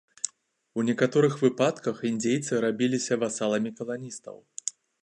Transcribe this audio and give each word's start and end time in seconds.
У 0.77 0.85
некаторых 0.87 1.33
выпадках 1.43 2.01
індзейцы 2.11 2.53
рабіліся 2.67 3.21
васаламі 3.27 3.75
каланістаў. 3.83 4.35